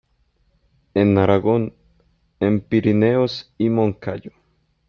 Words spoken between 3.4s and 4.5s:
y Moncayo.